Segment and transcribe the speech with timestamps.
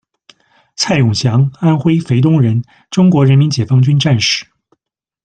[0.75, 4.47] 蔡永祥，，安徽肥东人，中国人民解放军战士。